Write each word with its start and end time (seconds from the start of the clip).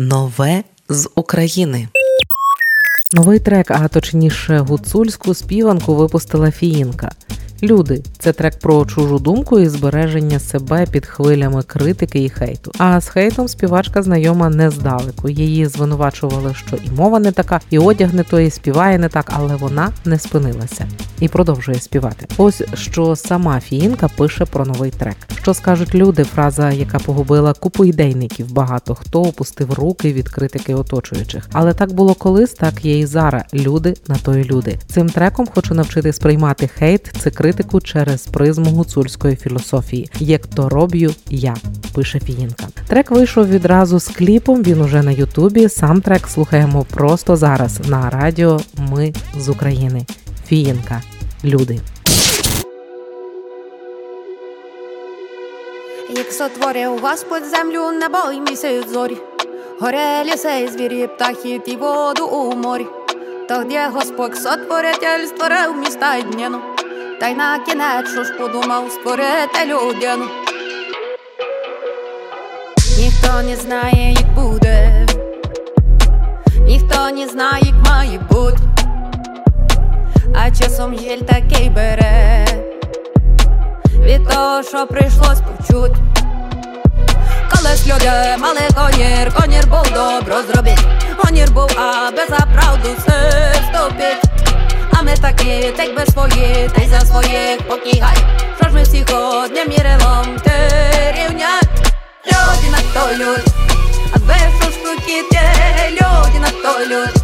Нове 0.00 0.64
з 0.88 1.08
України. 1.14 1.88
Новий 3.12 3.40
трек, 3.40 3.70
а 3.70 3.88
точніше 3.88 4.58
гуцульську 4.58 5.34
співанку 5.34 5.94
випустила 5.94 6.50
Фіїнка. 6.50 7.12
Люди 7.62 8.02
це 8.18 8.32
трек 8.32 8.58
про 8.58 8.86
чужу 8.86 9.18
думку 9.18 9.58
і 9.58 9.68
збереження 9.68 10.38
себе 10.38 10.86
під 10.90 11.06
хвилями 11.06 11.62
критики 11.62 12.24
і 12.24 12.28
хейту. 12.28 12.72
А 12.78 13.00
з 13.00 13.08
хейтом 13.08 13.48
співачка 13.48 14.02
знайома 14.02 14.48
не 14.48 14.70
здалеку. 14.70 15.28
Її 15.28 15.66
звинувачували, 15.66 16.54
що 16.54 16.76
і 16.76 16.90
мова 16.90 17.18
не 17.18 17.32
така, 17.32 17.60
і 17.70 17.78
одяг 17.78 18.14
не 18.14 18.22
той, 18.22 18.46
і 18.46 18.50
співає 18.50 18.98
не 18.98 19.08
так, 19.08 19.32
але 19.34 19.56
вона 19.56 19.90
не 20.04 20.18
спинилася 20.18 20.86
і 21.20 21.28
продовжує 21.28 21.78
співати. 21.78 22.26
Ось 22.36 22.62
що 22.74 23.16
сама 23.16 23.60
Фіїнка 23.60 24.08
пише 24.08 24.44
про 24.44 24.64
новий 24.64 24.90
трек. 24.90 25.16
Що 25.42 25.54
скажуть 25.54 25.94
люди? 25.94 26.24
Фраза, 26.24 26.70
яка 26.70 26.98
погубила 26.98 27.52
купу 27.52 27.84
ідейників. 27.84 28.52
Багато 28.52 28.94
хто 28.94 29.22
опустив 29.22 29.72
руки 29.72 30.12
від 30.12 30.28
критики 30.28 30.74
оточуючих. 30.74 31.48
Але 31.52 31.74
так 31.74 31.92
було 31.92 32.14
колись, 32.14 32.52
так 32.52 32.84
є 32.84 32.98
і 32.98 33.06
зараз. 33.06 33.42
Люди 33.54 33.94
на 34.08 34.16
то 34.16 34.34
й 34.34 34.44
люди. 34.44 34.78
Цим 34.86 35.08
треком 35.08 35.48
хочу 35.54 35.74
навчити 35.74 36.12
сприймати 36.12 36.68
хейт, 36.68 37.10
це 37.20 37.30
критику 37.48 37.80
через 37.80 38.26
призму 38.26 38.70
гуцульської 38.70 39.36
філософії. 39.36 40.10
Як 40.18 40.46
то 40.46 40.68
роблю 40.68 41.10
я, 41.30 41.56
пише 41.94 42.20
Фіїнка. 42.20 42.66
Трек 42.86 43.10
вийшов 43.10 43.48
відразу 43.48 44.00
з 44.00 44.08
кліпом. 44.08 44.62
Він 44.62 44.80
уже 44.80 45.02
на 45.02 45.10
Ютубі. 45.10 45.68
Сам 45.68 46.00
трек 46.00 46.28
слухаємо 46.28 46.86
просто 46.90 47.36
зараз 47.36 47.80
на 47.88 48.10
радіо. 48.10 48.60
Ми 48.76 49.12
з 49.38 49.48
України. 49.48 50.06
Фіїнка. 50.46 51.02
Люди. 51.44 51.80
Як 56.16 56.32
сотворив 56.32 56.98
Господь 57.02 57.44
землю, 57.44 57.98
небо 58.00 58.32
й 58.34 58.40
місяць 58.40 58.90
зорі, 58.92 59.16
горе 59.80 60.24
ліси, 60.24 60.60
і 60.64 60.68
звірі, 60.68 61.06
птахи 61.06 61.60
і 61.66 61.76
воду 61.76 62.26
у 62.26 62.54
морі. 62.56 62.86
Тоді 63.48 63.78
Господь 63.92 64.36
сотворитель 64.36 65.26
створив 65.26 65.76
міста 65.76 66.16
й 66.16 66.22
дніну, 66.22 66.58
та 67.20 67.28
й 67.28 67.34
на 67.34 67.58
кінець 67.58 68.12
що 68.12 68.24
ж 68.24 68.32
подумав 68.32 68.90
створити 68.90 69.64
людину. 69.66 70.24
Ніхто 72.98 73.42
не 73.42 73.56
знає, 73.56 74.12
як 74.12 74.34
буде, 74.34 75.06
ніхто 76.60 77.10
не 77.10 77.28
знає, 77.28 77.62
як 77.62 77.74
має 77.88 78.18
бути, 78.18 78.58
а 80.34 80.50
часом 80.50 80.98
жаль 80.98 81.18
такий 81.18 81.70
бере 81.70 82.46
від 84.00 84.28
того, 84.28 84.62
що 84.62 84.86
прийшлось 84.86 85.40
почуть. 85.40 85.96
Колись 87.50 87.86
люди 87.86 88.36
мали 88.38 88.60
конір, 88.74 89.34
конір 89.40 89.66
був 89.66 89.82
добро 89.82 90.42
зробить, 90.52 90.86
конір 91.24 91.50
був, 91.50 91.78
аби 91.78 92.22
за 92.28 92.46
правду 92.54 92.88
все 92.98 93.52
вступить. 93.62 94.27
А 95.00 95.02
ми 95.02 95.14
такі, 95.16 95.72
так 95.76 95.96
би 95.96 96.12
свої, 96.12 96.70
та 96.74 96.82
й 96.82 96.88
за 96.88 97.00
своїх 97.00 97.62
покігай. 97.68 98.16
Що 98.60 98.68
ж 98.68 98.74
ми 98.74 98.82
всіх 98.82 99.06
одним 99.10 99.68
мірилом 99.68 100.26
ти 100.44 100.52
рівнять? 101.16 101.94
Люди 102.26 102.68
на 102.70 102.78
то 102.94 103.14
люд, 103.14 103.44
аби 104.16 104.34
що 104.60 104.70
ж 104.70 104.76
хотіти, 104.84 105.40
люди 105.90 106.38
на 106.40 106.50
то 106.50 106.86
люд, 106.86 107.14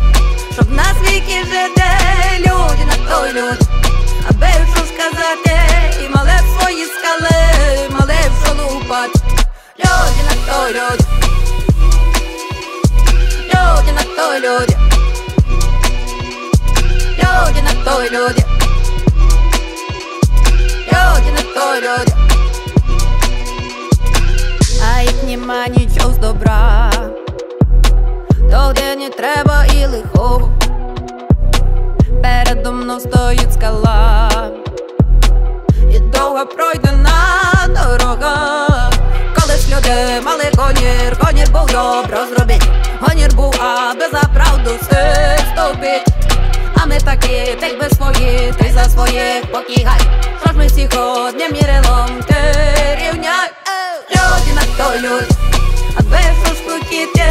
щоб 0.53 0.73
нас 0.73 0.95
віки 1.03 1.39
жити, 1.45 1.85
люди 2.39 2.85
на 2.87 3.09
то 3.09 3.27
люд, 3.33 3.59
аби 4.31 4.47
що 4.47 4.85
сказати, 4.95 5.61
і 6.05 6.09
мали 6.09 6.31
б 6.31 6.61
свої 6.61 6.85
скали, 6.85 7.41
мали 7.91 8.15
б 8.15 8.45
що 8.45 8.55
лупать. 8.55 9.17
Люди 9.79 10.21
на 10.29 10.53
то 10.53 10.69
люд, 10.69 11.01
люди 13.45 13.93
на 13.93 14.03
то 14.17 14.39
люди, 14.39 14.77
люди 18.11 18.11
на 18.11 18.11
то 18.11 18.19
люди, 18.21 18.45
люди 20.93 21.31
на 21.31 21.43
то 21.55 21.75
люди. 21.77 22.13
А 24.83 25.01
як 25.01 25.25
нема 25.25 25.67
нічого 25.67 26.15
з 26.15 26.19
добра, 26.19 26.91
то 28.51 28.75
не 28.99 29.11
треба 29.11 29.65
і 29.65 29.87
лихого. 29.87 30.51
Передо 32.23 32.73
мною 32.73 33.01
стоїть 33.01 33.53
скала, 33.53 34.31
і 35.91 35.99
довго 35.99 36.47
пройдена 36.47 37.53
дорога. 37.69 38.91
Колись 39.35 39.69
люди 39.69 40.21
мали 40.25 40.45
гонір, 40.57 41.17
гонір 41.21 41.51
був 41.51 41.67
добро 41.67 42.27
зробить, 42.37 42.69
гонір 43.01 43.35
був, 43.35 43.55
аби 43.61 44.09
за 44.13 44.29
правду 44.35 44.71
вступить. 44.81 45.34
А 46.95 46.97
ми 46.97 47.01
такі, 47.01 47.57
так 47.61 47.81
би 47.81 47.97
свої, 47.97 48.53
ти 48.59 48.73
за 48.75 48.85
своїх 48.85 49.53
покігай. 49.53 50.01
Що 50.41 50.53
ж 50.53 50.59
ми 50.59 50.67
всіх 50.67 50.91
одним 50.93 51.53
мірилом 51.53 52.23
ти 52.29 52.35
рівняй. 52.97 53.49
Люди 54.11 54.53
на 54.55 54.63
то 54.77 54.99
люд, 54.99 55.29
аби 55.99 56.19
що 56.45 56.55
ж 56.55 56.61
хотіти, 56.69 57.25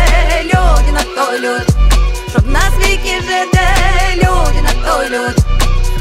люди 0.44 0.92
на 0.92 1.04
то 1.16 1.38
люд, 1.40 1.68
щоб 2.30 2.48
нас 2.48 2.72
віки 2.80 3.16
жити, 3.16 3.68
люди 4.16 4.62
на 4.62 4.74
то 4.86 5.04
люд, 5.10 5.36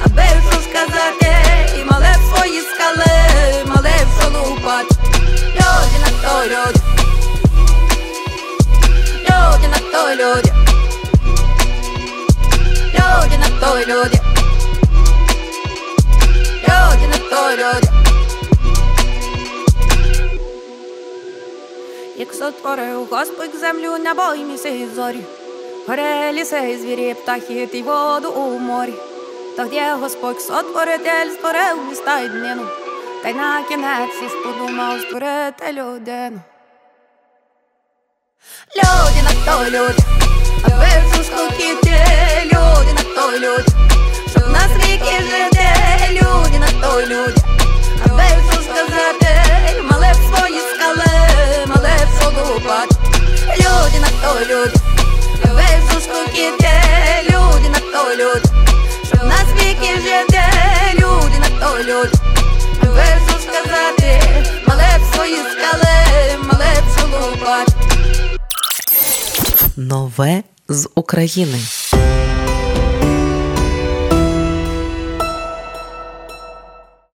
аби 0.04 0.22
що 0.50 0.60
сказати, 0.70 1.36
і 1.80 1.84
мали 1.84 2.06
б 2.06 2.36
свої 2.36 2.60
скали, 2.60 3.12
мали 3.66 3.90
б 3.90 4.20
що 4.20 4.30
лупать. 4.30 4.92
Люди 5.54 5.98
на 6.00 6.28
то 6.28 6.44
люд, 6.46 6.76
люди 9.20 9.68
на 9.68 9.78
то 9.92 10.14
люди, 10.14 10.61
люди 13.72 13.86
на 13.86 13.86
то 13.88 13.92
люди, 13.92 14.20
люди 16.68 17.06
на 17.06 17.18
то 17.30 17.50
люди. 17.56 17.88
Як 22.16 22.34
сотворив 22.34 23.06
Господь 23.10 23.56
землю, 23.60 23.98
небо 23.98 24.34
й 24.34 24.44
місяць 24.44 24.94
зорі, 24.94 25.24
горе 25.88 26.32
ліси, 26.32 26.78
звірі, 26.82 27.14
птахи 27.14 27.68
і 27.72 27.82
воду 27.82 28.30
у 28.30 28.58
морі. 28.58 28.94
Тоді 29.56 29.82
Господь 30.00 30.40
сотворитель 30.40 31.30
створив 31.30 31.84
міста 31.88 32.20
й 32.20 32.28
днину, 32.28 32.66
та 33.22 33.28
й 33.28 33.34
на 33.34 33.62
кінець 33.62 34.30
ж 34.30 34.42
подумав 34.44 35.00
створити 35.00 35.72
людину. 35.72 36.40
Люди 38.76 39.22
на 39.22 39.46
то 39.46 39.70
люд, 39.70 39.96
люди 43.32 43.38
на 43.38 43.38
то 43.38 43.38
люд, 43.38 43.66
щоб 44.30 44.48
нас 44.50 44.70
віки 44.76 45.22
жити, 45.22 45.68
люди 46.10 46.58
на 46.58 46.66
то 46.82 47.00
люд, 47.02 47.34
аби 48.06 48.22
ж 48.22 48.62
сказати, 48.62 49.82
мали 49.90 50.06
б 50.12 50.36
свої 50.36 50.60
скали, 50.60 51.66
б 51.66 52.08
що 52.20 52.30
лупать. 52.30 52.90
Люди 53.58 53.98
на 54.00 54.08
то 54.22 54.40
люд, 54.40 54.72
аби 55.44 55.62
ж 56.00 56.08
хотіти, 56.12 56.70
люди 57.30 57.68
на 57.68 57.78
то 57.78 58.14
люд, 58.16 58.42
щоб 59.06 59.24
нас 59.24 59.46
віки 59.56 59.94
жити, 59.94 60.42
люди 60.94 61.38
на 61.38 61.60
то 61.60 61.78
люд, 61.78 62.12
аби 62.82 63.02
ж 63.02 63.38
сказати, 63.42 64.20
мали 64.68 64.84
б 64.98 65.14
свої 65.14 65.36
скали, 65.36 66.36
що 66.96 67.06
лупать. 67.06 67.68
Нове 69.76 70.42
з 70.68 70.88
України. 70.94 71.58